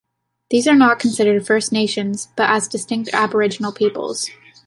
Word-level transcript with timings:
These 0.49 0.67
are 0.67 0.73
not 0.73 0.97
considered 0.97 1.45
First 1.45 1.71
Nations, 1.71 2.29
but 2.35 2.49
as 2.49 2.67
distinct 2.67 3.11
aboriginal 3.13 3.71
peoples. 3.71 4.31